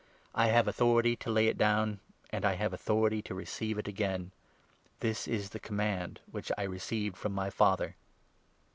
[0.33, 1.99] I have authority to lay it down,
[2.31, 4.31] and I have authority to receive it again.
[4.99, 7.95] This is the command which I received from my Father."